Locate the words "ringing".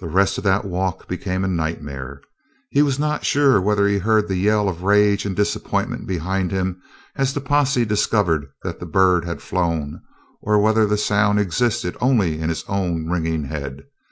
13.08-13.44